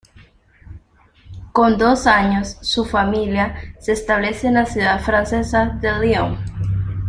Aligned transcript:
Con 1.51 1.77
dos 1.77 2.07
años, 2.07 2.57
su 2.63 2.85
familia 2.85 3.53
se 3.79 3.91
establece 3.91 4.47
en 4.47 4.55
la 4.55 4.65
ciudad 4.65 4.99
francesa 4.99 5.77
de 5.79 5.91
Lyon. 5.99 6.39